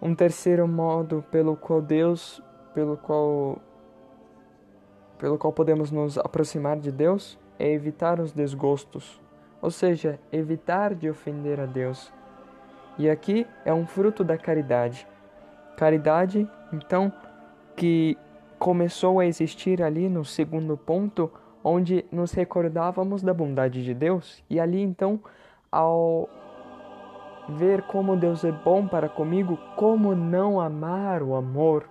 Um 0.00 0.14
terceiro 0.14 0.66
modo 0.68 1.24
pelo 1.30 1.56
qual 1.56 1.82
Deus, 1.82 2.42
pelo 2.72 2.96
qual 2.96 3.58
pelo 5.18 5.36
qual 5.36 5.52
podemos 5.52 5.90
nos 5.90 6.16
aproximar 6.16 6.78
de 6.78 6.92
Deus 6.92 7.36
é 7.58 7.68
evitar 7.68 8.20
os 8.20 8.32
desgostos, 8.32 9.20
ou 9.60 9.70
seja, 9.70 10.20
evitar 10.30 10.94
de 10.94 11.10
ofender 11.10 11.58
a 11.58 11.66
Deus. 11.66 12.12
E 12.96 13.10
aqui 13.10 13.44
é 13.64 13.74
um 13.74 13.84
fruto 13.84 14.22
da 14.22 14.38
caridade. 14.38 15.06
Caridade, 15.76 16.48
então, 16.72 17.12
que 17.74 18.16
começou 18.58 19.18
a 19.18 19.26
existir 19.26 19.82
ali 19.82 20.08
no 20.08 20.24
segundo 20.24 20.76
ponto, 20.76 21.30
onde 21.62 22.04
nos 22.10 22.32
recordávamos 22.32 23.22
da 23.22 23.34
bondade 23.34 23.84
de 23.84 23.94
Deus, 23.94 24.42
e 24.48 24.60
ali 24.60 24.80
então, 24.80 25.20
ao 25.70 26.28
ver 27.48 27.82
como 27.82 28.16
Deus 28.16 28.44
é 28.44 28.52
bom 28.52 28.86
para 28.86 29.08
comigo, 29.08 29.58
como 29.76 30.14
não 30.14 30.60
amar 30.60 31.22
o 31.22 31.34
amor, 31.34 31.88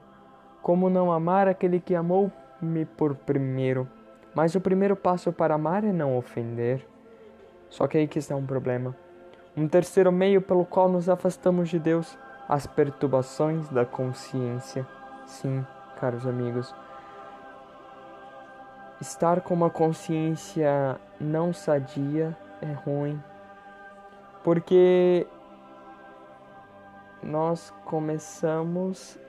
como 0.61 0.89
não 0.89 1.11
amar 1.11 1.47
aquele 1.47 1.79
que 1.79 1.95
amou-me 1.95 2.85
por 2.85 3.15
primeiro. 3.15 3.87
Mas 4.35 4.53
o 4.53 4.61
primeiro 4.61 4.95
passo 4.95 5.31
para 5.31 5.55
amar 5.55 5.83
é 5.83 5.91
não 5.91 6.17
ofender. 6.17 6.85
Só 7.69 7.87
que 7.87 7.97
aí 7.97 8.07
que 8.07 8.19
está 8.19 8.35
um 8.35 8.45
problema. 8.45 8.95
Um 9.55 9.67
terceiro 9.67 10.11
meio 10.11 10.41
pelo 10.41 10.65
qual 10.65 10.87
nos 10.87 11.09
afastamos 11.09 11.69
de 11.69 11.79
Deus, 11.79 12.17
as 12.47 12.67
perturbações 12.67 13.67
da 13.69 13.85
consciência. 13.85 14.85
Sim, 15.25 15.65
caros 15.99 16.27
amigos. 16.27 16.73
Estar 19.01 19.41
com 19.41 19.53
uma 19.53 19.69
consciência 19.69 20.99
não 21.19 21.53
sadia 21.53 22.35
é 22.61 22.71
ruim, 22.71 23.21
porque 24.43 25.27
nós 27.27 27.73
começamos 27.83 29.19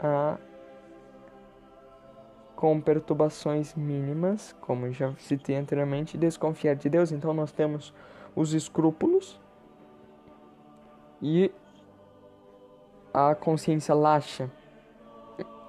a 0.00 0.38
com 2.56 2.80
perturbações 2.80 3.74
mínimas, 3.74 4.54
como 4.62 4.90
já 4.90 5.14
citei 5.18 5.54
anteriormente, 5.54 6.16
desconfiar 6.16 6.74
de 6.74 6.88
Deus. 6.88 7.12
Então 7.12 7.34
nós 7.34 7.52
temos 7.52 7.92
os 8.34 8.54
escrúpulos 8.54 9.38
e 11.20 11.52
a 13.12 13.34
consciência 13.34 13.94
laxa. 13.94 14.50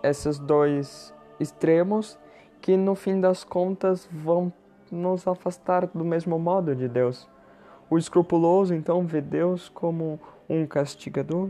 Esses 0.02 0.40
dois 0.40 1.14
extremos 1.38 2.18
que 2.62 2.78
no 2.78 2.96
fim 2.96 3.20
das 3.20 3.44
contas 3.44 4.08
vão 4.10 4.54
nos 4.90 5.28
afastar 5.28 5.88
do 5.88 6.06
mesmo 6.06 6.40
modo 6.40 6.74
de 6.74 6.88
Deus. 6.88 7.30
O 7.90 7.98
escrupuloso 7.98 8.74
então 8.74 9.06
vê 9.06 9.20
Deus 9.20 9.68
como 9.68 10.18
um 10.48 10.66
castigador. 10.66 11.50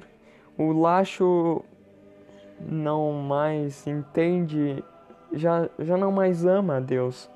O 0.57 0.71
laxo 0.71 1.63
não 2.59 3.11
mais 3.11 3.85
entende, 3.85 4.83
já, 5.33 5.69
já 5.79 5.97
não 5.97 6.11
mais 6.11 6.45
ama 6.45 6.77
a 6.77 6.79
Deus. 6.79 7.29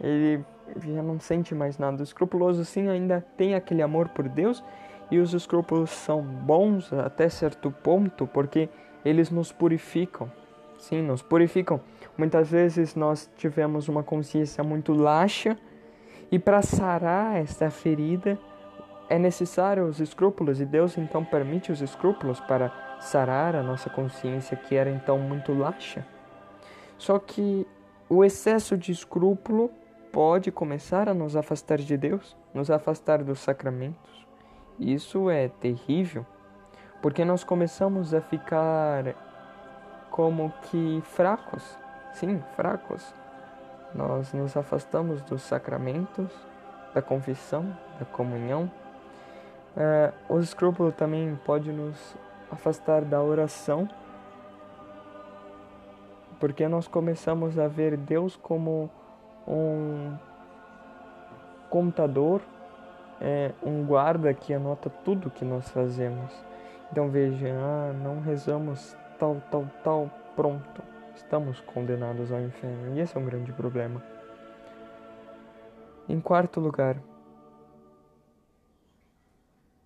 Ele 0.00 0.44
já 0.86 1.02
não 1.02 1.20
sente 1.20 1.54
mais 1.54 1.78
nada. 1.78 2.00
O 2.00 2.02
escrupuloso 2.02 2.64
sim 2.64 2.88
ainda 2.88 3.24
tem 3.36 3.54
aquele 3.54 3.82
amor 3.82 4.08
por 4.08 4.28
Deus 4.28 4.64
e 5.10 5.18
os 5.18 5.34
escrúpulos 5.34 5.90
são 5.90 6.22
bons 6.22 6.92
até 6.92 7.28
certo 7.28 7.70
ponto 7.70 8.26
porque 8.26 8.68
eles 9.04 9.30
nos 9.30 9.52
purificam. 9.52 10.30
Sim, 10.78 11.02
nos 11.02 11.22
purificam. 11.22 11.80
Muitas 12.16 12.50
vezes 12.50 12.94
nós 12.94 13.30
tivemos 13.36 13.88
uma 13.88 14.02
consciência 14.02 14.62
muito 14.64 14.92
laxa 14.92 15.56
e 16.30 16.38
para 16.38 16.62
sarar 16.62 17.36
essa 17.36 17.70
ferida 17.70 18.38
é 19.08 19.18
necessário 19.18 19.86
os 19.86 20.00
escrúpulos 20.00 20.60
e 20.60 20.64
Deus 20.64 20.96
então 20.96 21.24
permite 21.24 21.70
os 21.70 21.80
escrúpulos 21.80 22.40
para 22.40 22.72
sarar 23.00 23.54
a 23.54 23.62
nossa 23.62 23.90
consciência 23.90 24.56
que 24.56 24.74
era 24.74 24.90
então 24.90 25.18
muito 25.18 25.52
laxa. 25.52 26.06
Só 26.96 27.18
que 27.18 27.66
o 28.08 28.24
excesso 28.24 28.76
de 28.78 28.92
escrúpulo 28.92 29.70
pode 30.12 30.50
começar 30.50 31.08
a 31.08 31.14
nos 31.14 31.36
afastar 31.36 31.78
de 31.78 31.96
Deus, 31.96 32.36
nos 32.52 32.70
afastar 32.70 33.22
dos 33.22 33.40
sacramentos. 33.40 34.26
Isso 34.78 35.28
é 35.28 35.48
terrível, 35.48 36.24
porque 37.02 37.24
nós 37.24 37.44
começamos 37.44 38.14
a 38.14 38.20
ficar 38.20 39.14
como 40.10 40.52
que 40.62 41.02
fracos, 41.04 41.78
sim, 42.12 42.42
fracos. 42.56 43.14
Nós 43.94 44.32
nos 44.32 44.56
afastamos 44.56 45.20
dos 45.22 45.42
sacramentos, 45.42 46.30
da 46.94 47.02
confissão, 47.02 47.76
da 47.98 48.04
comunhão 48.06 48.70
é, 49.76 50.12
o 50.28 50.38
escrúpulo 50.38 50.92
também 50.92 51.38
pode 51.44 51.72
nos 51.72 52.16
afastar 52.50 53.02
da 53.02 53.20
oração, 53.20 53.88
porque 56.38 56.68
nós 56.68 56.86
começamos 56.86 57.58
a 57.58 57.66
ver 57.66 57.96
Deus 57.96 58.36
como 58.36 58.90
um 59.46 60.16
contador, 61.68 62.40
é, 63.20 63.52
um 63.62 63.84
guarda 63.84 64.32
que 64.32 64.54
anota 64.54 64.88
tudo 65.04 65.30
que 65.30 65.44
nós 65.44 65.68
fazemos. 65.70 66.32
Então 66.92 67.08
veja, 67.08 67.48
ah, 67.48 67.92
não 67.92 68.20
rezamos 68.20 68.96
tal, 69.18 69.42
tal, 69.50 69.66
tal, 69.82 70.10
pronto, 70.36 70.82
estamos 71.16 71.60
condenados 71.60 72.30
ao 72.30 72.40
inferno. 72.40 72.96
E 72.96 73.00
esse 73.00 73.16
é 73.16 73.20
um 73.20 73.24
grande 73.24 73.52
problema. 73.52 74.00
Em 76.08 76.20
quarto 76.20 76.60
lugar, 76.60 76.96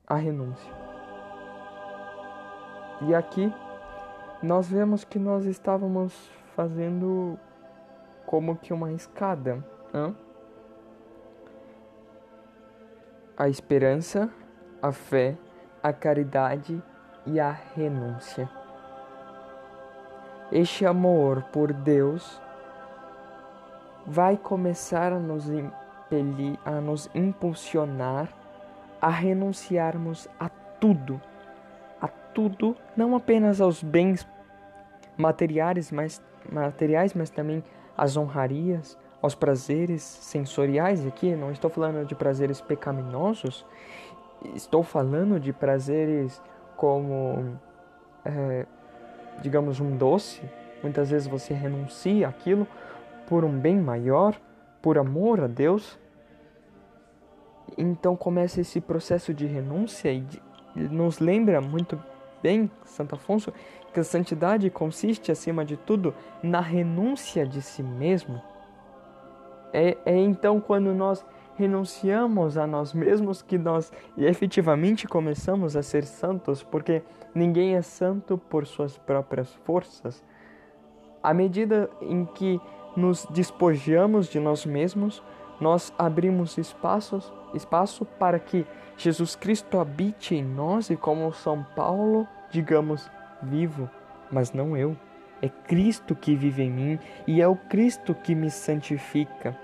a 0.09 0.17
renúncia. 0.17 0.73
E 3.03 3.15
aqui 3.15 3.53
nós 4.43 4.69
vemos 4.69 5.05
que 5.05 5.19
nós 5.19 5.45
estávamos 5.45 6.13
fazendo 6.57 7.39
como 8.27 8.57
que 8.57 8.73
uma 8.73 8.93
escada. 8.93 9.63
A 13.37 13.49
esperança, 13.49 14.29
a 14.83 14.91
fé, 14.91 15.37
a 15.83 15.93
caridade 15.93 16.83
e 17.25 17.39
a 17.39 17.51
renúncia. 17.51 18.49
Este 20.51 20.87
amor 20.87 21.43
por 21.53 21.73
Deus 21.73 22.41
vai 24.07 24.37
começar 24.37 25.13
a 25.13 25.19
nos 25.19 25.49
impelir, 25.49 26.59
a 26.65 26.81
nos 26.81 27.11
impulsionar 27.15 28.38
a 29.00 29.09
renunciarmos 29.09 30.28
a 30.38 30.48
tudo, 30.48 31.20
a 32.00 32.09
tudo, 32.09 32.76
não 32.97 33.14
apenas 33.14 33.60
aos 33.60 33.82
bens 33.82 34.26
materiais, 35.16 35.91
mas 35.91 36.22
materiais, 36.50 37.14
mas 37.14 37.31
também 37.31 37.62
às 37.97 38.16
honrarias, 38.16 38.97
aos 39.20 39.34
prazeres 39.34 40.03
sensoriais 40.03 41.04
aqui, 41.06 41.34
não 41.34 41.50
estou 41.50 41.69
falando 41.69 42.06
de 42.06 42.14
prazeres 42.14 42.60
pecaminosos, 42.60 43.66
estou 44.54 44.82
falando 44.82 45.41
de 45.41 45.53
prazeres 45.53 46.41
como, 46.76 47.59
é, 48.25 48.65
digamos, 49.42 49.80
um 49.80 49.97
doce. 49.97 50.41
Muitas 50.82 51.10
vezes 51.10 51.26
você 51.26 51.53
renuncia 51.53 52.28
aquilo 52.28 52.66
por 53.26 53.44
um 53.44 53.59
bem 53.59 53.80
maior, 53.80 54.36
por 54.80 54.97
amor 54.97 55.41
a 55.41 55.48
Deus, 55.48 55.98
então 57.78 58.16
começa 58.16 58.61
esse 58.61 58.81
processo 58.81 59.33
de 59.33 59.47
renúncia 59.47 60.12
e 60.12 60.21
de, 60.21 60.43
nos 60.75 61.21
lembra 61.21 61.61
muito 61.61 61.99
bem, 62.43 62.71
Santo 62.84 63.15
Afonso, 63.15 63.53
que 63.93 64.00
a 64.00 64.05
santidade 64.05 64.69
consiste, 64.71 65.31
acima 65.31 65.65
de 65.65 65.77
tudo, 65.77 66.15
na 66.43 66.61
renúncia 66.61 67.47
de 67.47 67.62
si 67.62 67.83
mesmo. 67.83 68.43
É, 69.72 69.97
é 70.05 70.16
então 70.16 70.61
quando 70.61 70.93
nós 70.93 71.25
renunciamos 71.56 72.56
a 72.56 72.66
nós 72.66 72.93
mesmos 72.93 73.43
que 73.43 73.59
nós 73.59 73.93
efetivamente 74.16 75.09
começamos 75.09 75.77
a 75.77 75.83
ser 75.83 76.05
santos, 76.05 76.62
porque 76.62 77.03
ninguém 77.34 77.75
é 77.75 77.83
santo 77.83 78.39
por 78.39 78.66
suas 78.66 78.97
próprias 78.97 79.53
forças. 79.65 80.25
À 81.22 81.34
medida 81.34 81.91
em 82.01 82.25
que 82.25 82.60
nos 82.97 83.27
despojamos 83.27 84.28
de 84.28 84.39
nós 84.39 84.65
mesmos, 84.65 85.22
nós 85.60 85.92
abrimos 85.98 86.57
espaços, 86.57 87.33
espaço 87.54 88.04
para 88.04 88.39
que 88.39 88.66
Jesus 88.97 89.36
Cristo 89.36 89.78
habite 89.78 90.34
em 90.34 90.45
nós 90.45 90.91
e, 90.91 90.97
como 90.97 91.33
São 91.33 91.62
Paulo, 91.77 92.27
digamos, 92.50 93.10
vivo, 93.42 93.89
mas 94.30 94.53
não 94.53 94.77
eu. 94.77 94.97
É 95.41 95.48
Cristo 95.48 96.16
que 96.16 96.34
vive 96.34 96.65
em 96.65 96.71
mim 96.71 96.98
e 97.27 97.41
é 97.41 97.47
o 97.47 97.54
Cristo 97.54 98.15
que 98.15 98.34
me 98.34 98.50
santifica. 98.50 99.56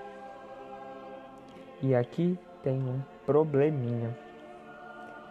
E 1.81 1.93
aqui 1.93 2.39
tem 2.63 2.79
um 2.79 3.01
probleminha 3.25 4.17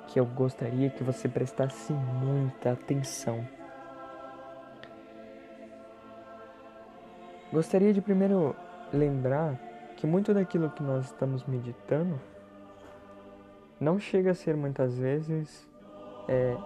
que 0.06 0.20
eu 0.20 0.26
gostaria 0.26 0.90
que 0.90 1.02
você 1.02 1.28
prestasse 1.28 1.92
muita 1.92 2.72
atenção. 2.72 3.46
Gostaria 7.50 7.92
de 7.92 8.02
primeiro 8.02 8.54
lembrar 8.92 9.58
que 9.96 10.06
muito 10.06 10.34
daquilo 10.34 10.68
que 10.70 10.82
nós 10.82 11.06
estamos 11.06 11.44
meditando 11.44 12.20
não 13.80 13.98
chega 13.98 14.30
a 14.30 14.34
ser 14.34 14.56
muitas 14.56 14.96
vezes 14.96 15.68
é, 16.28 16.56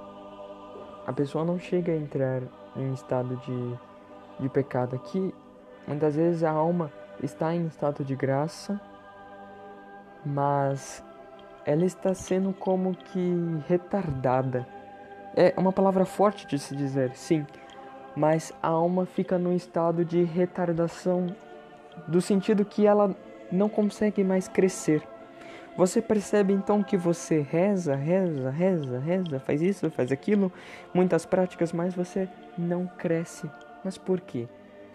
A 1.06 1.12
pessoa 1.12 1.44
não 1.44 1.58
chega 1.58 1.92
a 1.92 1.96
entrar 1.96 2.42
em 2.76 2.92
estado 2.92 3.36
de, 3.38 3.78
de 4.40 4.48
pecado. 4.48 4.94
Aqui, 4.94 5.34
muitas 5.86 6.16
vezes 6.16 6.44
a 6.44 6.50
alma 6.50 6.92
está 7.22 7.54
em 7.54 7.66
estado 7.66 8.04
de 8.04 8.14
graça, 8.14 8.80
mas 10.24 11.02
ela 11.64 11.84
está 11.84 12.14
sendo 12.14 12.52
como 12.52 12.94
que 12.94 13.34
retardada. 13.66 14.66
É 15.34 15.54
uma 15.56 15.72
palavra 15.72 16.04
forte 16.04 16.46
de 16.46 16.58
se 16.58 16.76
dizer, 16.76 17.14
sim, 17.14 17.46
mas 18.14 18.52
a 18.62 18.68
alma 18.68 19.06
fica 19.06 19.38
no 19.38 19.52
estado 19.52 20.04
de 20.04 20.22
retardação, 20.22 21.26
do 22.06 22.20
sentido 22.20 22.64
que 22.64 22.86
ela 22.86 23.14
não 23.50 23.68
consegue 23.68 24.22
mais 24.22 24.46
crescer. 24.46 25.02
Você 25.78 26.02
percebe 26.02 26.52
então 26.52 26.82
que 26.82 26.96
você 26.96 27.40
reza, 27.40 27.94
reza, 27.94 28.50
reza, 28.50 28.98
reza, 28.98 29.38
faz 29.38 29.62
isso, 29.62 29.88
faz 29.92 30.10
aquilo, 30.10 30.52
muitas 30.92 31.24
práticas, 31.24 31.72
mas 31.72 31.94
você 31.94 32.28
não 32.58 32.84
cresce. 32.84 33.48
Mas 33.84 33.96
por 33.96 34.20
quê? 34.20 34.48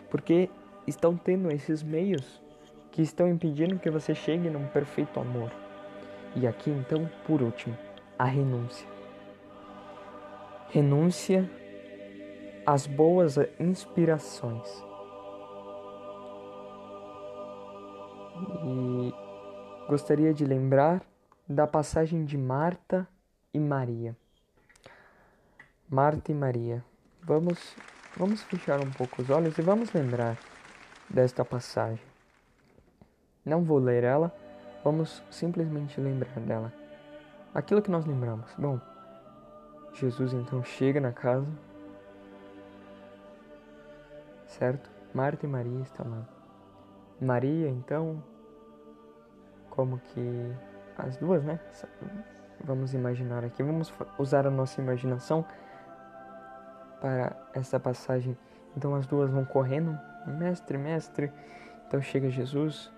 Porque 0.10 0.50
estão 0.86 1.16
tendo 1.16 1.50
esses 1.50 1.82
meios 1.82 2.44
que 2.92 3.02
estão 3.02 3.30
impedindo 3.30 3.80
que 3.80 3.90
você 3.90 4.14
chegue 4.14 4.50
num 4.50 4.68
perfeito 4.68 5.22
amor. 5.22 5.54
E 6.36 6.46
aqui 6.46 6.70
então, 6.70 7.10
por 7.26 7.42
último, 7.42 7.78
a 8.20 8.26
renúncia. 8.26 8.86
Renúncia 10.70 11.50
às 12.66 12.86
boas 12.86 13.38
inspirações. 13.58 14.84
Gostaria 19.88 20.34
de 20.34 20.46
lembrar 20.46 21.02
da 21.48 21.68
passagem 21.68 22.24
de 22.24 22.38
Marta 22.38 23.08
e 23.54 23.60
Maria. 23.60 24.16
Marta 25.90 26.32
e 26.32 26.36
Maria. 26.36 26.84
Vamos, 27.22 27.76
vamos 28.18 28.42
fechar 28.44 28.80
um 28.80 28.90
pouco 28.92 29.22
os 29.22 29.30
olhos 29.30 29.58
e 29.58 29.62
vamos 29.62 29.92
lembrar 29.94 30.38
desta 31.10 31.44
passagem. 31.44 32.04
Não 33.46 33.64
vou 33.64 33.78
ler 33.78 34.04
ela, 34.04 34.34
vamos 34.84 35.22
simplesmente 35.30 36.00
lembrar 36.00 36.40
dela. 36.40 36.74
Aquilo 37.54 37.82
que 37.82 37.92
nós 37.92 38.06
lembramos. 38.06 38.50
Bom, 38.58 38.80
Jesus 39.94 40.34
então 40.34 40.64
chega 40.64 41.00
na 41.00 41.12
casa, 41.12 41.48
certo? 44.48 44.90
Marta 45.14 45.46
e 45.46 45.50
Maria 45.50 45.82
estão 45.82 46.10
lá. 46.10 46.28
Maria 47.22 47.70
então 47.70 48.24
como 49.76 49.98
que 49.98 50.54
as 50.98 51.18
duas, 51.18 51.44
né? 51.44 51.60
Vamos 52.64 52.94
imaginar 52.94 53.44
aqui, 53.44 53.64
vamos 53.64 53.92
usar 54.20 54.46
a 54.46 54.52
nossa 54.52 54.80
imaginação 54.80 55.44
para 57.02 57.36
essa 57.54 57.80
passagem. 57.80 58.38
Então 58.78 58.94
as 58.94 59.08
duas 59.08 59.32
vão 59.32 59.44
correndo, 59.44 59.98
mestre, 60.28 60.78
mestre. 60.78 61.32
Então 61.88 62.00
chega 62.02 62.30
Jesus. 62.30 62.92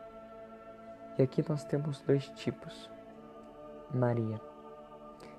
E 1.18 1.24
aqui 1.24 1.44
nós 1.48 1.63
temos 1.63 2.01
dois 2.01 2.27
tipos. 2.31 2.92
Maria. 3.94 4.39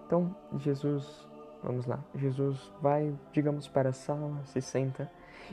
Então 0.07 0.35
Jesus, 0.57 1.29
vamos 1.63 1.85
lá. 1.85 1.99
Jesus 2.15 2.73
vai, 2.81 3.15
digamos, 3.31 3.69
para 3.69 3.91
a 3.91 3.93
sala, 3.93 4.41
se 4.45 4.63
senta 4.63 5.11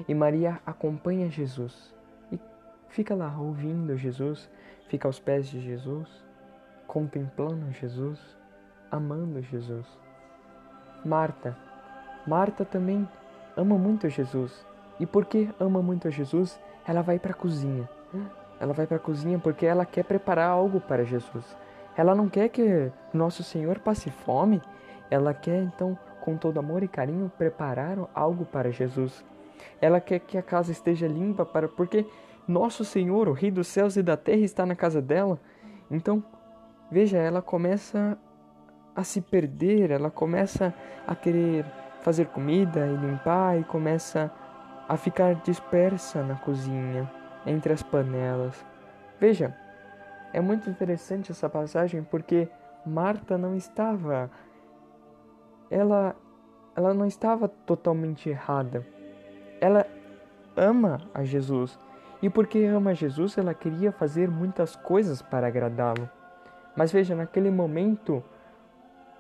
e 0.08 0.16
Maria 0.16 0.62
acompanha 0.66 1.30
Jesus 1.30 1.94
fica 2.94 3.16
lá 3.16 3.36
ouvindo 3.38 3.98
Jesus 3.98 4.50
fica 4.88 5.08
aos 5.08 5.20
pés 5.20 5.48
de 5.48 5.60
Jesus, 5.60 6.08
contemplando 6.86 7.72
Jesus, 7.72 8.20
amando 8.92 9.42
Jesus. 9.42 9.88
Marta, 11.04 11.58
Marta 12.28 12.64
também 12.64 13.10
ama 13.58 13.76
muito 13.76 14.08
Jesus. 14.08 14.64
E 15.00 15.06
porque 15.08 15.50
ama 15.60 15.82
muito 15.82 16.08
a 16.08 16.12
Jesus, 16.12 16.60
ela 16.88 17.02
vai 17.02 17.18
para 17.18 17.32
a 17.32 17.36
cozinha. 17.36 17.90
Ela 18.60 18.72
vai 18.72 18.86
para 18.86 18.98
a 18.98 19.00
cozinha 19.00 19.40
porque 19.40 19.66
ela 19.66 19.84
quer 19.84 20.04
preparar 20.04 20.50
algo 20.50 20.80
para 20.80 21.04
Jesus. 21.04 21.58
Ela 21.98 22.14
não 22.14 22.30
quer 22.30 22.50
que 22.50 22.92
nosso 23.12 23.44
Senhor 23.44 23.80
passe 23.80 24.12
fome. 24.12 24.62
Ela 25.10 25.34
quer 25.34 25.64
então, 25.64 25.98
com 26.22 26.38
todo 26.38 26.60
amor 26.60 26.84
e 26.84 26.88
carinho, 26.88 27.32
preparar 27.36 27.98
algo 28.14 28.46
para 28.46 28.72
Jesus. 28.72 29.26
Ela 29.82 30.00
quer 30.00 30.20
que 30.20 30.38
a 30.38 30.44
casa 30.44 30.72
esteja 30.72 31.08
limpa 31.08 31.44
para 31.44 31.68
porque 31.68 32.06
nosso 32.48 32.84
Senhor, 32.84 33.28
o 33.28 33.34
Rei 33.34 33.52
dos 33.52 33.68
céus 33.68 33.96
e 33.96 34.04
da 34.04 34.18
terra, 34.18 34.42
está 34.42 34.66
na 34.66 34.76
casa 34.76 35.02
dela. 35.02 35.40
Então, 35.90 36.24
veja, 36.92 37.18
ela 37.18 37.42
começa 37.42 38.18
a 38.96 39.04
se 39.04 39.22
perder, 39.22 39.92
ela 39.92 40.12
começa 40.12 40.74
a 41.08 41.16
querer 41.16 41.66
fazer 42.02 42.28
comida 42.28 42.86
e 42.88 42.96
limpar 42.96 43.60
e 43.60 43.64
começa 43.64 44.32
a 44.88 44.98
ficar 44.98 45.36
dispersa 45.36 46.24
na 46.24 46.36
cozinha, 46.36 47.10
entre 47.46 47.74
as 47.74 47.82
panelas. 47.82 48.66
Veja, 49.20 49.56
é 50.34 50.42
muito 50.42 50.70
interessante 50.70 51.32
essa 51.32 51.50
passagem 51.50 52.04
porque 52.04 52.50
Marta 52.86 53.38
não 53.38 53.56
estava 53.56 54.30
ela 55.70 56.16
ela 56.76 56.94
não 56.94 57.06
estava 57.06 57.48
totalmente 57.48 58.30
errada. 58.30 58.86
Ela 59.62 59.86
ama 60.56 61.02
a 61.14 61.24
Jesus, 61.24 61.80
e 62.24 62.30
porque 62.30 62.64
ama 62.64 62.96
Jesus, 62.96 63.38
ela 63.38 63.54
queria 63.54 63.92
fazer 63.92 64.32
muitas 64.32 64.78
coisas 64.78 65.22
para 65.22 65.46
agradá-lo. 65.46 66.10
Mas 66.74 66.90
veja, 66.90 67.14
naquele 67.14 67.52
momento, 67.52 68.24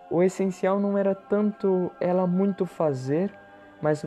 o 0.10 0.24
essencial 0.24 0.80
não 0.80 0.98
era 0.98 1.14
tanto 1.14 1.92
ela 2.00 2.26
muito 2.26 2.66
fazer, 2.66 3.30
mas 3.82 4.06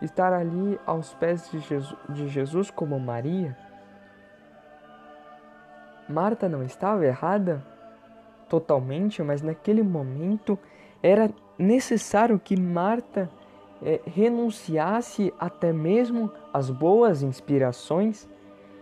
estar 0.00 0.32
ali 0.32 0.80
aos 0.86 1.12
pés 1.12 1.50
de 1.50 1.58
Jesus, 1.58 1.98
de 2.08 2.28
Jesus 2.28 2.70
como 2.70 2.98
Maria. 2.98 3.54
Marta 6.08 6.48
não 6.48 6.62
estava 6.62 7.04
errada 7.04 7.62
totalmente, 8.48 9.22
mas 9.22 9.42
naquele 9.42 9.82
momento 9.82 10.58
era 11.02 11.28
necessário 11.58 12.40
que 12.40 12.58
Marta 12.58 13.28
é, 13.82 14.00
renunciasse 14.06 15.32
até 15.38 15.72
mesmo 15.72 16.30
às 16.52 16.70
boas 16.70 17.22
inspirações. 17.22 18.28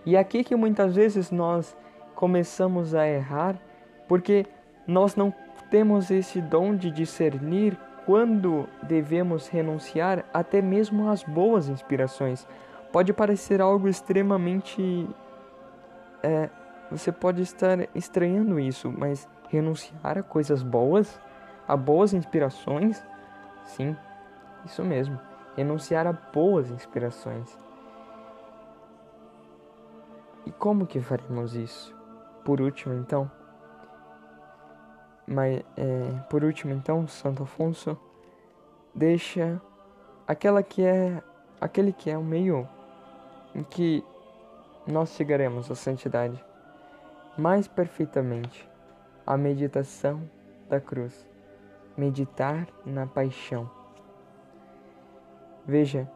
E 0.04 0.16
aqui 0.16 0.44
que 0.44 0.56
muitas 0.56 0.94
vezes 0.94 1.30
nós 1.30 1.76
começamos 2.14 2.94
a 2.94 3.06
errar, 3.06 3.60
porque 4.08 4.46
nós 4.86 5.16
não 5.16 5.32
temos 5.70 6.10
esse 6.10 6.40
dom 6.40 6.74
de 6.74 6.90
discernir 6.90 7.76
quando 8.06 8.68
devemos 8.82 9.48
renunciar 9.48 10.24
até 10.32 10.62
mesmo 10.62 11.10
às 11.10 11.24
boas 11.24 11.68
inspirações. 11.68 12.46
Pode 12.92 13.12
parecer 13.12 13.60
algo 13.60 13.88
extremamente. 13.88 15.08
É, 16.22 16.48
você 16.90 17.10
pode 17.10 17.42
estar 17.42 17.88
estranhando 17.94 18.60
isso, 18.60 18.94
mas 18.96 19.28
renunciar 19.50 20.18
a 20.18 20.22
coisas 20.22 20.62
boas, 20.62 21.20
a 21.66 21.76
boas 21.76 22.14
inspirações, 22.14 23.04
sim, 23.64 23.96
isso 24.66 24.84
mesmo, 24.84 25.18
renunciar 25.56 26.06
a 26.06 26.12
boas 26.12 26.70
inspirações. 26.70 27.58
E 30.44 30.50
como 30.52 30.86
que 30.86 31.00
faremos 31.00 31.54
isso? 31.54 31.94
Por 32.44 32.60
último, 32.60 32.94
então, 32.94 33.30
mas, 35.26 35.62
é, 35.76 36.20
por 36.30 36.44
último, 36.44 36.72
então, 36.72 37.06
Santo 37.08 37.42
Afonso 37.42 37.98
deixa 38.94 39.60
aquela 40.26 40.62
que 40.62 40.84
é 40.84 41.22
aquele 41.60 41.92
que 41.92 42.10
é 42.10 42.16
o 42.16 42.22
meio 42.22 42.68
em 43.54 43.62
que 43.64 44.04
nós 44.86 45.10
chegaremos 45.10 45.70
à 45.70 45.74
santidade 45.74 46.44
mais 47.36 47.68
perfeitamente, 47.68 48.68
a 49.26 49.36
meditação 49.36 50.30
da 50.68 50.80
cruz, 50.80 51.28
meditar 51.96 52.66
na 52.84 53.06
paixão. 53.06 53.75
Veja, 55.66 56.08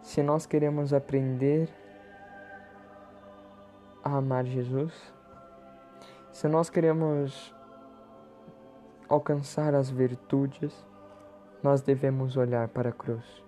se 0.00 0.22
nós 0.22 0.46
queremos 0.46 0.94
aprender 0.94 1.68
a 4.02 4.16
amar 4.16 4.46
Jesus, 4.46 4.94
se 6.32 6.48
nós 6.48 6.70
queremos 6.70 7.54
alcançar 9.08 9.74
as 9.74 9.90
virtudes, 9.90 10.72
nós 11.62 11.82
devemos 11.82 12.38
olhar 12.38 12.66
para 12.68 12.88
a 12.88 12.92
cruz. 12.92 13.44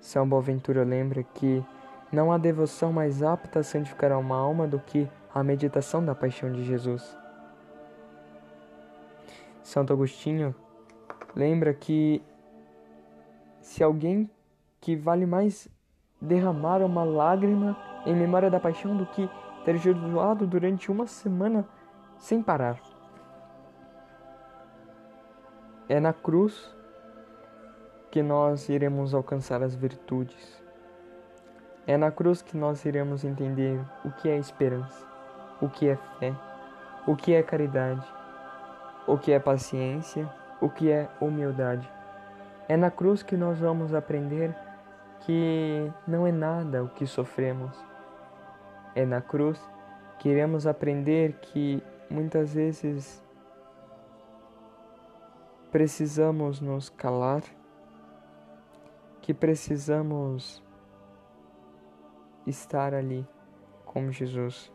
São 0.00 0.26
Boaventura 0.26 0.82
lembra 0.82 1.22
que 1.22 1.62
não 2.10 2.32
há 2.32 2.38
devoção 2.38 2.92
mais 2.94 3.22
apta 3.22 3.60
a 3.60 3.62
santificar 3.62 4.18
uma 4.18 4.36
alma 4.36 4.66
do 4.66 4.78
que 4.80 5.06
a 5.34 5.42
meditação 5.42 6.02
da 6.02 6.14
paixão 6.14 6.50
de 6.50 6.64
Jesus. 6.64 7.14
Santo 9.62 9.92
Agostinho 9.92 10.54
lembra 11.36 11.74
que 11.74 12.22
se 13.68 13.84
alguém 13.84 14.30
que 14.80 14.96
vale 14.96 15.26
mais 15.26 15.68
derramar 16.18 16.80
uma 16.80 17.04
lágrima 17.04 17.76
em 18.06 18.16
memória 18.16 18.50
da 18.50 18.58
paixão 18.58 18.96
do 18.96 19.04
que 19.04 19.28
ter 19.62 19.76
jejuado 19.76 20.46
durante 20.46 20.90
uma 20.90 21.06
semana 21.06 21.68
sem 22.16 22.42
parar. 22.42 22.80
É 25.86 26.00
na 26.00 26.14
cruz 26.14 26.74
que 28.10 28.22
nós 28.22 28.70
iremos 28.70 29.12
alcançar 29.12 29.62
as 29.62 29.74
virtudes. 29.74 30.64
É 31.86 31.98
na 31.98 32.10
cruz 32.10 32.40
que 32.40 32.56
nós 32.56 32.86
iremos 32.86 33.22
entender 33.22 33.78
o 34.02 34.10
que 34.10 34.30
é 34.30 34.38
esperança, 34.38 35.06
o 35.60 35.68
que 35.68 35.90
é 35.90 35.96
fé, 36.18 36.34
o 37.06 37.14
que 37.14 37.34
é 37.34 37.42
caridade, 37.42 38.06
o 39.06 39.18
que 39.18 39.30
é 39.30 39.38
paciência, 39.38 40.26
o 40.58 40.70
que 40.70 40.90
é 40.90 41.06
humildade. 41.20 41.97
É 42.68 42.76
na 42.76 42.90
cruz 42.90 43.22
que 43.22 43.34
nós 43.34 43.58
vamos 43.58 43.94
aprender 43.94 44.54
que 45.20 45.90
não 46.06 46.26
é 46.26 46.32
nada 46.32 46.84
o 46.84 46.88
que 46.90 47.06
sofremos. 47.06 47.74
É 48.94 49.06
na 49.06 49.22
cruz 49.22 49.58
que 50.18 50.28
iremos 50.28 50.66
aprender 50.66 51.34
que 51.40 51.82
muitas 52.10 52.52
vezes 52.52 53.24
precisamos 55.70 56.60
nos 56.60 56.90
calar, 56.90 57.42
que 59.22 59.32
precisamos 59.32 60.62
estar 62.46 62.92
ali 62.92 63.26
com 63.86 64.10
Jesus. 64.10 64.70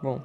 Bom, 0.00 0.20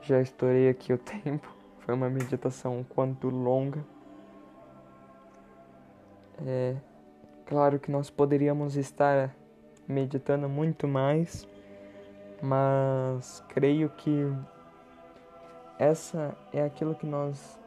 já 0.00 0.20
estourei 0.20 0.70
aqui 0.70 0.92
o 0.94 0.98
tempo. 1.22 1.61
Foi 1.84 1.94
uma 1.94 2.08
meditação 2.08 2.84
quanto 2.88 3.28
longa. 3.28 3.84
É 6.46 6.76
claro 7.46 7.78
que 7.78 7.90
nós 7.90 8.08
poderíamos 8.08 8.76
estar 8.76 9.34
meditando 9.86 10.48
muito 10.48 10.86
mais, 10.86 11.46
mas 12.40 13.44
creio 13.48 13.90
que 13.90 14.32
essa 15.78 16.36
é 16.52 16.64
aquilo 16.64 16.94
que 16.94 17.06
nós 17.06 17.60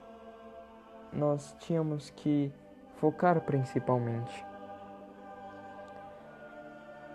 nós 1.12 1.56
tínhamos 1.60 2.10
que 2.10 2.52
focar 2.96 3.40
principalmente. 3.42 4.46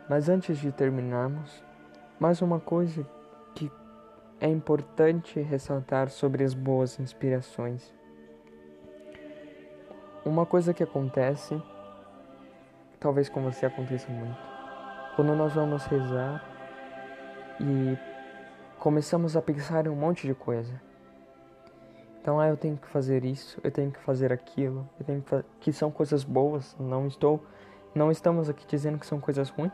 Mas 0.08 0.28
antes 0.28 0.58
de 0.58 0.72
terminarmos, 0.72 1.62
mais 2.18 2.42
uma 2.42 2.58
coisa 2.58 3.06
é 4.40 4.48
importante 4.48 5.38
ressaltar 5.40 6.08
sobre 6.08 6.42
as 6.42 6.54
boas 6.54 6.98
inspirações. 6.98 7.92
Uma 10.24 10.46
coisa 10.46 10.72
que 10.72 10.82
acontece, 10.82 11.60
talvez 12.98 13.28
com 13.28 13.42
você 13.42 13.66
aconteça 13.66 14.10
muito, 14.10 14.38
quando 15.14 15.34
nós 15.34 15.52
vamos 15.52 15.84
rezar 15.84 16.42
e 17.60 17.98
começamos 18.78 19.36
a 19.36 19.42
pensar 19.42 19.86
em 19.86 19.90
um 19.90 19.96
monte 19.96 20.26
de 20.26 20.34
coisa. 20.34 20.80
Então, 22.20 22.38
ah, 22.38 22.48
eu 22.48 22.56
tenho 22.56 22.76
que 22.76 22.86
fazer 22.86 23.24
isso, 23.24 23.58
eu 23.62 23.70
tenho 23.70 23.90
que 23.90 23.98
fazer 24.00 24.32
aquilo, 24.32 24.88
eu 24.98 25.06
tenho 25.06 25.22
que, 25.22 25.44
que 25.60 25.72
são 25.72 25.90
coisas 25.90 26.22
boas, 26.22 26.76
não 26.78 27.06
estou, 27.06 27.42
não 27.94 28.10
estamos 28.10 28.48
aqui 28.48 28.66
dizendo 28.66 28.98
que 28.98 29.06
são 29.06 29.20
coisas 29.20 29.48
ruins. 29.50 29.72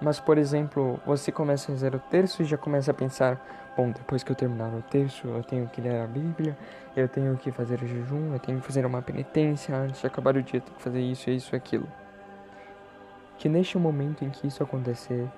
Mas, 0.00 0.18
por 0.18 0.38
exemplo, 0.38 0.98
você 1.04 1.30
começa 1.30 1.70
a 1.70 1.74
rezar 1.74 1.94
o 1.94 1.98
terço 1.98 2.42
e 2.42 2.44
já 2.44 2.56
começa 2.56 2.90
a 2.90 2.94
pensar: 2.94 3.38
bom, 3.76 3.90
depois 3.90 4.22
que 4.22 4.32
eu 4.32 4.36
terminar 4.36 4.72
o 4.74 4.82
terço, 4.82 5.28
eu 5.28 5.42
tenho 5.42 5.68
que 5.68 5.80
ler 5.80 6.00
a 6.00 6.06
Bíblia, 6.06 6.56
eu 6.96 7.06
tenho 7.06 7.36
que 7.36 7.52
fazer 7.52 7.78
jejum, 7.80 8.32
eu 8.32 8.38
tenho 8.38 8.60
que 8.60 8.66
fazer 8.66 8.86
uma 8.86 9.02
penitência 9.02 9.76
antes 9.76 10.00
de 10.00 10.06
acabar 10.06 10.36
o 10.36 10.42
dia, 10.42 10.58
eu 10.58 10.62
tenho 10.62 10.76
que 10.76 10.82
fazer 10.82 11.00
isso, 11.00 11.30
isso, 11.30 11.54
aquilo. 11.54 11.86
Que 13.36 13.48
neste 13.48 13.76
momento 13.76 14.24
em 14.24 14.30
que 14.30 14.46
isso 14.46 14.62
acontecer, 14.62 15.28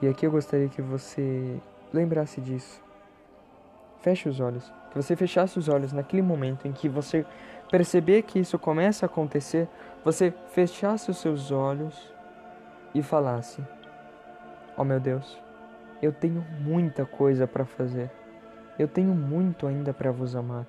e 0.00 0.08
aqui 0.08 0.26
eu 0.26 0.30
gostaria 0.30 0.68
que 0.68 0.80
você 0.80 1.60
lembrasse 1.92 2.40
disso. 2.40 2.80
Feche 4.00 4.28
os 4.28 4.40
olhos. 4.40 4.72
Que 4.90 4.96
você 4.96 5.16
fechasse 5.16 5.58
os 5.58 5.68
olhos 5.68 5.92
naquele 5.92 6.22
momento 6.22 6.66
em 6.66 6.72
que 6.72 6.88
você 6.88 7.26
perceber 7.70 8.22
que 8.22 8.38
isso 8.38 8.58
começa 8.58 9.04
a 9.04 9.08
acontecer, 9.08 9.68
você 10.02 10.32
fechasse 10.50 11.10
os 11.10 11.18
seus 11.18 11.50
olhos 11.50 11.94
e 12.94 13.02
falasse: 13.02 13.62
oh, 14.76 14.84
meu 14.84 15.00
Deus, 15.00 15.40
eu 16.00 16.12
tenho 16.12 16.44
muita 16.60 17.04
coisa 17.04 17.46
para 17.46 17.64
fazer. 17.64 18.10
Eu 18.78 18.86
tenho 18.86 19.14
muito 19.14 19.66
ainda 19.66 19.92
para 19.92 20.12
vos 20.12 20.36
amar. 20.36 20.66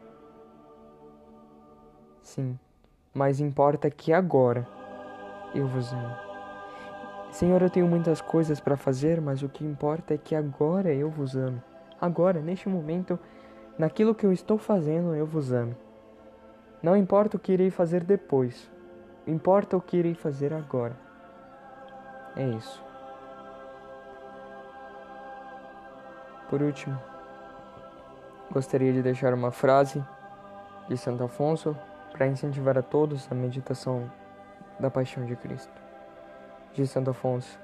Sim, 2.22 2.58
mas 3.14 3.40
importa 3.40 3.90
que 3.90 4.12
agora 4.12 4.68
eu 5.54 5.68
vos 5.68 5.94
amo. 5.94 6.16
Senhor, 7.32 7.62
eu 7.62 7.70
tenho 7.70 7.88
muitas 7.88 8.22
coisas 8.22 8.60
para 8.60 8.76
fazer, 8.76 9.22
mas 9.22 9.44
o 9.44 9.50
que 9.50 9.64
importa 9.64 10.16
é 10.16 10.18
que 10.18 10.34
agora 10.34 10.92
eu 10.92 11.10
vos 11.10 11.36
amo. 11.36 11.62
Agora, 12.02 12.42
neste 12.42 12.68
momento, 12.68 13.20
naquilo 13.78 14.16
que 14.16 14.26
eu 14.26 14.34
estou 14.34 14.58
fazendo, 14.58 15.14
eu 15.14 15.26
vos 15.26 15.52
amo. 15.52 15.76
Não 16.82 16.98
importa 16.98 17.38
o 17.38 17.40
que 17.40 17.52
irei 17.52 17.70
fazer 17.70 18.04
depois, 18.04 18.72
importa 19.28 19.78
o 19.78 19.82
que 19.82 19.98
irei 19.98 20.16
fazer 20.16 20.54
agora. 20.54 21.09
É 22.40 22.48
isso. 22.52 22.82
Por 26.50 26.62
último, 26.62 26.98
gostaria 28.50 28.94
de 28.94 29.02
deixar 29.02 29.34
uma 29.34 29.52
frase 29.52 30.02
de 30.88 30.98
Santo 30.98 31.22
Afonso 31.22 31.76
para 32.14 32.28
incentivar 32.28 32.78
a 32.78 32.82
todos 32.82 33.30
a 33.30 33.36
meditação 33.36 34.10
da 34.80 34.90
paixão 34.90 35.26
de 35.26 35.36
Cristo. 35.36 35.74
De 36.74 36.88
Santo 36.88 37.10
Afonso: 37.10 37.60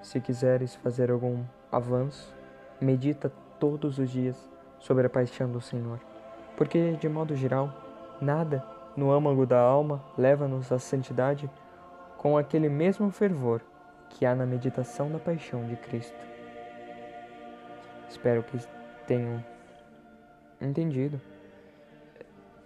Se 0.00 0.20
quiseres 0.20 0.76
fazer 0.76 1.10
algum 1.10 1.42
avanço, 1.72 2.32
medita 2.80 3.32
todos 3.58 3.98
os 3.98 4.08
dias 4.08 4.48
sobre 4.78 5.08
a 5.08 5.10
paixão 5.10 5.50
do 5.50 5.60
Senhor, 5.60 5.98
porque, 6.56 6.92
de 6.92 7.08
modo 7.08 7.34
geral, 7.34 7.74
nada 8.20 8.64
no 8.96 9.10
âmago 9.10 9.44
da 9.44 9.60
alma 9.60 10.00
leva-nos 10.16 10.70
à 10.70 10.78
santidade 10.78 11.50
com 12.16 12.38
aquele 12.38 12.68
mesmo 12.68 13.10
fervor 13.10 13.60
que 14.10 14.26
há 14.26 14.34
na 14.34 14.44
meditação 14.44 15.10
da 15.10 15.18
paixão 15.18 15.66
de 15.66 15.76
Cristo. 15.76 16.18
Espero 18.08 18.42
que 18.42 18.58
tenham 19.06 19.42
entendido. 20.60 21.20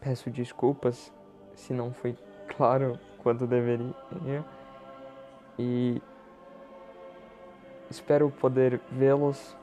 Peço 0.01 0.31
desculpas 0.31 1.13
se 1.55 1.73
não 1.73 1.93
foi 1.93 2.17
claro 2.49 2.99
quanto 3.19 3.47
deveria 3.47 4.45
e 5.59 6.03
espero 7.89 8.31
poder 8.31 8.81
vê-los 8.91 9.57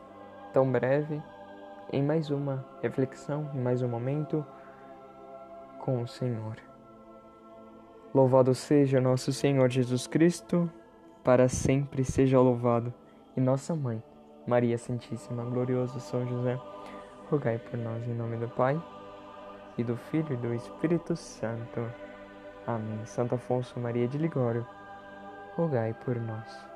tão 0.54 0.72
breve 0.72 1.22
em 1.92 2.02
mais 2.02 2.30
uma 2.30 2.66
reflexão, 2.82 3.50
em 3.54 3.60
mais 3.60 3.82
um 3.82 3.88
momento 3.88 4.46
com 5.80 6.02
o 6.02 6.08
Senhor. 6.08 6.56
Louvado 8.14 8.54
seja 8.56 9.02
nosso 9.02 9.34
Senhor 9.34 9.70
Jesus 9.70 10.08
Cristo 10.08 10.70
para 11.24 11.48
sempre 11.48 12.04
seja 12.04 12.40
louvado. 12.40 12.94
E 13.36 13.42
nossa 13.42 13.76
mãe, 13.76 14.02
Maria 14.46 14.78
Santíssima, 14.78 15.44
glorioso 15.44 16.00
São 16.00 16.28
José, 16.28 16.60
rogai 17.30 17.58
por 17.58 17.78
nós 17.78 18.08
em 18.08 18.14
nome 18.14 18.38
do 18.38 18.50
Pai, 18.50 18.82
e 19.78 19.84
do 19.84 19.96
Filho 19.96 20.34
e 20.34 20.38
do 20.38 20.54
Espírito 20.54 21.16
Santo. 21.16 21.82
Amém. 22.68 23.06
Santo 23.06 23.36
Afonso 23.36 23.80
Maria 23.80 24.08
de 24.08 24.18
Ligório, 24.18 24.66
rogai 25.56 25.94
por 26.06 26.16
nós. 26.16 26.71